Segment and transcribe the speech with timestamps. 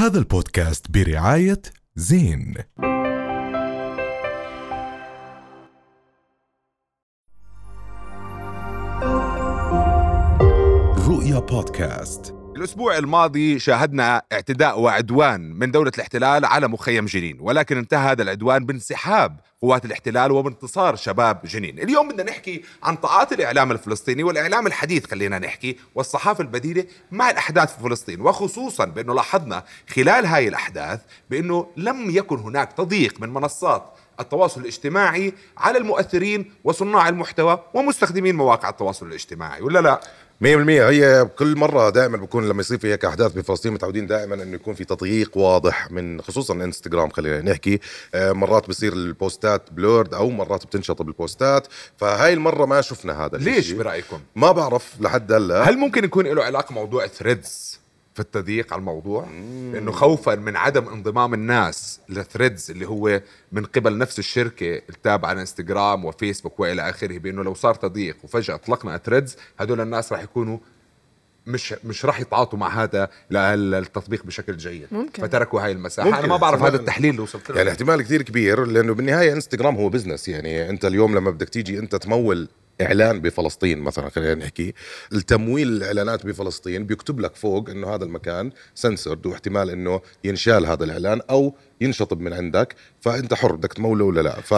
[0.00, 1.62] هذا البودكاست برعاية
[1.96, 2.54] زين.
[11.08, 12.34] رؤيا بودكاست.
[12.56, 18.66] الأسبوع الماضي شاهدنا اعتداء وعدوان من دولة الاحتلال على مخيم جنين ولكن انتهى هذا العدوان
[18.66, 21.78] بانسحاب قوات الاحتلال وبانتصار شباب جنين.
[21.78, 27.76] اليوم بدنا نحكي عن طاعات الإعلام الفلسطيني والإعلام الحديث خلينا نحكي والصحافة البديلة مع الأحداث
[27.76, 31.00] في فلسطين وخصوصا بأنه لاحظنا خلال هاي الأحداث
[31.30, 33.84] بأنه لم يكن هناك تضييق من منصات
[34.20, 40.00] التواصل الاجتماعي على المؤثرين وصناع المحتوى ومستخدمين مواقع التواصل الاجتماعي ولا لا؟
[40.44, 44.54] 100% هي كل مرة دائما بكون لما يصير في هيك أحداث بفلسطين متعودين دائما إنه
[44.54, 47.80] يكون في تضييق واضح من خصوصا إنستغرام خلينا نحكي.
[48.14, 53.72] آه، مرات بصير البوستات blurred أو مرات بتنشطب البوستات فهاي المرة ما شفنا هذا ليش.
[53.72, 55.62] برأيكم؟ ما بعرف لحد هلأ.
[55.70, 57.79] هل ممكن يكون له علاقة موضوع ثريدز
[58.14, 59.26] في التضييق على الموضوع
[59.78, 63.20] إنه خوفا من عدم انضمام الناس لثريدز اللي هو
[63.52, 68.54] من قبل نفس الشركة التابعة على انستغرام وفيسبوك وإلى آخره بإنه لو صار تضييق وفجأة
[68.54, 70.58] أطلقنا ثريدز هدول الناس راح يكونوا
[71.46, 75.22] مش مش راح يتعاطوا مع هذا ال- التطبيق بشكل جيد ممكن.
[75.22, 76.18] فتركوا هاي المساحة ممكن.
[76.18, 76.62] أنا ما بعرف.
[76.62, 80.70] هذا التحليل اللي وصلت له يعني احتمال كثير كبير لأنه بالنهاية انستغرام هو business يعني
[80.70, 82.48] أنت اليوم لما بدك تيجي أنت تمول
[82.80, 84.74] إعلان بفلسطين مثلا خلينا نحكي.
[85.12, 91.20] التمويل الإعلانات بفلسطين بيكتب لك فوق إنه هذا المكان سنسورد واحتمال إنه ينشال هذا الإعلان
[91.30, 94.40] أو ينشطب من عندك فأنت حر بدك تموله ولا لا.
[94.40, 94.54] ف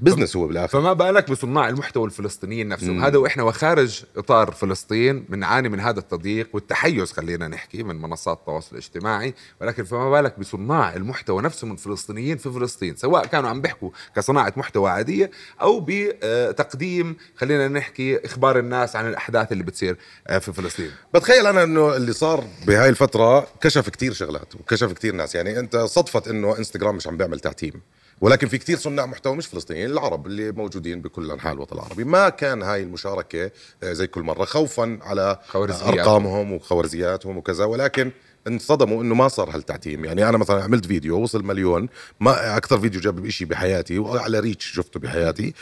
[0.00, 0.80] بزنس هو بالآخر.
[0.80, 6.48] فما بالك بصناع المحتوى الفلسطينيين نفسهم؟ هذا وإحنا وخارج إطار فلسطين بنعاني من هذا التضييق
[6.52, 12.50] والتحيز خلينا نحكي من منصات التواصل الاجتماعي ولكن فما بالك بصناع المحتوى نفسهم الفلسطينيين في
[12.50, 19.08] فلسطين سواء كانوا عم بيحكوا كصناعة محتوى عادية أو بتقديم خلينا نحكي إخبار الناس عن
[19.08, 20.90] الأحداث اللي بتصير آه، في فلسطين.
[21.14, 25.76] بتخيل أنا إنه اللي صار بهاي الفترة كشف كتير شغلات وكشف كتير ناس يعني أنت
[25.76, 27.72] صدفت إنه إنستغرام مش عم بيعمل تعتيم
[28.20, 32.04] ولكن في كتير صناع محتوى مش فلسطينيين العرب اللي موجودين بكل أنحاء الوطن العربي.
[32.04, 33.50] ما كان هاي المشاركة
[33.82, 35.38] آه، زي كل مرة خوفا على.
[36.00, 38.10] أرقامهم وخوارزياتهم وكذا ولكن
[38.46, 40.04] انصدموا إنه ما صار هالتعتيم.
[40.04, 41.88] يعني أنا مثلا عملت فيديو وصل مليون
[42.20, 45.54] ما أكثر فيديو جاب شيء بحياتي وأعلى reach شفته بحياتي.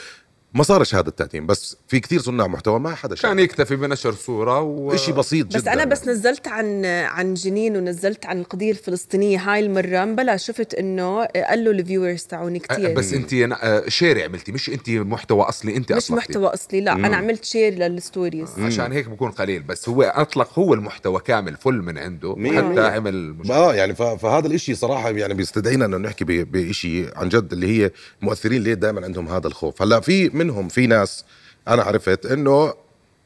[0.54, 4.12] ما صارش هذا التعتيم بس في كتير صناع محتوى ما حدا شاف كان يكتفي بنشر
[4.12, 4.96] صورة و...
[4.96, 9.60] شيء بسيط جدا بس أنا بس نزلت عن عن جنين ونزلت عن القضية الفلسطينية هاي
[9.60, 14.52] المرة بلا شفت إنه قالوا ال viewers تاعوني آه، كثير بس أنت آه، share عملتي
[14.52, 16.10] مش أنت محتوى أصلي أنت مش.
[16.10, 20.58] محتوى أصلي لا أنا عملت share لل stories عشان هيك بكون قليل بس هو أطلق
[20.58, 22.82] هو المحتوى كامل full من عنده مية حتى بالمية.
[22.82, 23.36] عمل.
[23.50, 27.66] آه يعني ف- فهذا الإشي صراحة يعني بيستدعينا إنه نحكي ب- بشيء عن جد اللي
[27.84, 27.90] هي
[28.22, 31.24] مؤثرين ليه دائما عندهم هذا الخوف هلأ في منهم في ناس
[31.68, 32.74] أنا عرفت إنه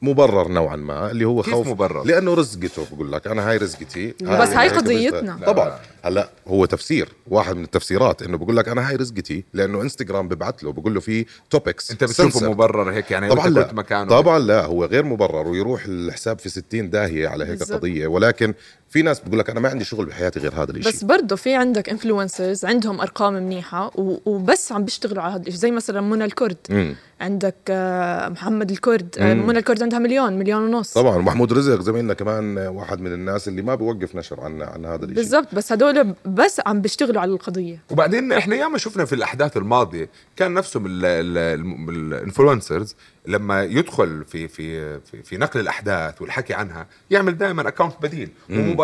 [0.02, 4.14] مبرر نوعا ما اللي هو كيف خوف مبرر؟ لأنه رزقته بقول لك أنا هاي رزقتي
[4.22, 5.38] بس هاي قضيتنا.
[5.46, 10.28] طبعا هلأ هو تفسير واحد من التفسيرات إنه بقول لك أنا هاي رزقتي لأنه إنستغرام
[10.28, 14.08] ببعث له بقول له في توبكس أنت بتشوفه مبرر هيك يعني طبعا انت لا مكانه
[14.10, 17.78] طبعا لا هو غير مبرر ويروح الحساب في 60 داهية على هيك بالضبط.
[17.78, 18.54] قضية ولكن
[18.88, 21.54] في ناس بقول لك أنا ما عندي شغل بحياتي غير هذا الشيء بس برضه في
[21.54, 26.56] عندك influencers عندهم أرقام منيحة وبس عم بيشتغلوا على هذا الشيء زي مثلا منى الكرد.
[26.70, 26.94] مم.
[27.20, 29.14] عندك آه، محمد الكرد.
[29.18, 29.34] آه،.
[29.34, 30.92] منى الكرد عندها مليون مليون ونص.
[30.92, 35.04] طبعا ومحمود رزق زميلنا كمان واحد من الناس اللي ما بيوقف نشر عن عن هذا
[35.04, 37.82] الشيء بالضبط بس هدول بس عم بيشتغلوا على القضية.
[37.90, 42.94] وبعدين إحنا ياما شفنا في الأحداث الماضية كان نفسهم ال- ال- الم- ال influencers
[43.26, 48.30] لما يدخل في في في, في نقل الأحداث والحكي عنها يعمل دائما account بديل.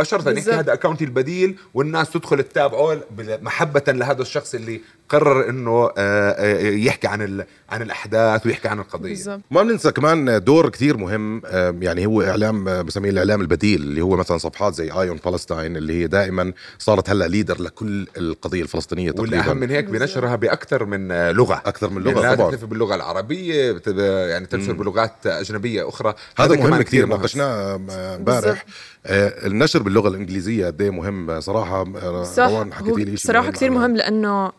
[0.03, 0.55] يحكي بالضبط.
[0.55, 4.81] هذا ال account ي البديل والناس تدخل تتابعه محبة لهذا الشخص اللي
[5.13, 9.09] قرر إنه آه، آه، يحكي عن ال- عن الأحداث ويحكي عن القضية.
[9.09, 9.41] بالضبط.
[9.51, 11.43] ما بننسى كمان دور كثير مهم
[11.83, 15.77] يعني هو إعلام آه، بسميه الإعلام البديل اللي هو مثلا صفحات زي Eye on Palestine
[15.77, 20.85] اللي هي دائما صارت هلأ leader لكل القضية الفلسطينية والأهم تقريبا من هيك بنشرها بأكثر
[20.85, 21.63] من لغة.
[21.67, 22.51] أكثر من يعني لغه لا طبعا.
[22.51, 23.77] تكتفي باللغة العربية
[24.31, 26.15] يعني تنشر بلغات أجنبية أخرى.
[26.39, 27.17] هذا كمان مهم كثير مهم.
[27.19, 27.75] ناقشناه
[28.17, 28.65] امبارح.
[29.07, 31.85] النشر باللغة الإنجليزية قد إيه مهم؟ صراحة
[32.25, 33.71] صح روان حكيتي لي صراحة كثير.
[33.71, 34.53] مهم لأنه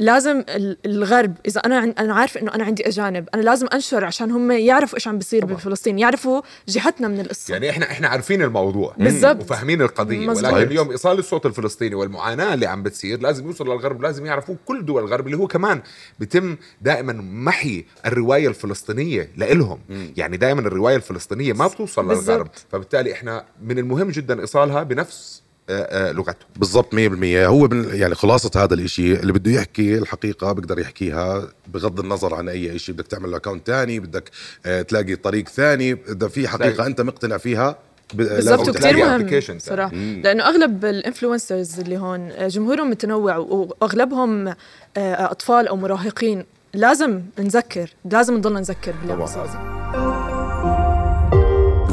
[0.00, 4.04] لازم ال- الغرب إذا أنا عن- أنا عارفة إنه أنا عندي أجانب أنا لازم أنشر
[4.04, 8.42] عشان هم يعرفوا إيش عم بيصير بفلسطين يعرفوا جهتنا من القصة يعني إحنا إحنا عارفين
[8.42, 9.40] الموضوع بالضبط.
[9.42, 10.44] وفاهمين القضية مزبوط.
[10.44, 10.70] ولكن طيب.
[10.70, 15.02] اليوم إيصال الصوت الفلسطيني والمعاناة اللي عم بتصير لازم يوصل للغرب لازم يعرفوه كل دول
[15.04, 15.82] الغرب اللي هو كمان
[16.18, 19.78] بيتم دائما محي الرواية الفلسطينية لإلهم
[20.16, 22.28] يعني دائما الرواية الفلسطينية ما بتوصل بالضبط.
[22.30, 27.88] للغرب فبالتالي إحنا من المهم جدا إيصالها بنفس آه، آه، لغتهم بالضبط 100% هو بن
[27.92, 32.92] يعني خلاصة هذا الإشي اللي بده يحكي الحقيقة بقدر يحكيها بغض النظر عن أي إشي.
[32.92, 34.30] بدك تعمل account تاني بدك
[34.66, 35.92] آه تلاقي طريق ثاني.
[36.08, 36.86] إذا في حقيقة تلاقي.
[36.88, 37.78] أنت مقتنع فيها
[38.14, 39.94] بالضبط وكثير تلاقي مهم صراحة.
[39.94, 40.20] مم.
[40.24, 44.54] لأنه أغلب ال influencers اللي هون جمهورهم متنوع وأغلبهم
[44.96, 46.44] أطفال أو مراهقين.
[46.74, 49.16] لازم نذكر لازم نضلنا نذكر باللي.
[49.16, 49.46] بيصير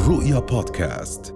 [0.08, 1.35] رؤيا بودكاست.